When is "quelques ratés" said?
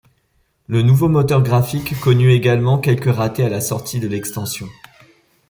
2.79-3.43